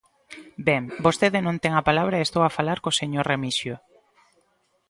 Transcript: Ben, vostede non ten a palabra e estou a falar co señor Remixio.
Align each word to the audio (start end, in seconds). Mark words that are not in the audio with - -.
Ben, 0.67 0.83
vostede 1.05 1.39
non 1.43 1.55
ten 1.63 1.73
a 1.75 1.85
palabra 1.89 2.15
e 2.17 2.25
estou 2.27 2.43
a 2.45 2.53
falar 2.57 2.77
co 2.83 2.97
señor 2.99 3.25
Remixio. 3.31 3.75